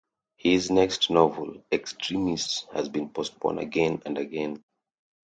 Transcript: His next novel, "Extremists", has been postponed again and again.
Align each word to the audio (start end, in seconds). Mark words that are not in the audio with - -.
His 0.35 0.71
next 0.71 1.11
novel, 1.11 1.63
"Extremists", 1.71 2.65
has 2.73 2.89
been 2.89 3.09
postponed 3.09 3.59
again 3.59 4.01
and 4.03 4.17
again. 4.17 4.63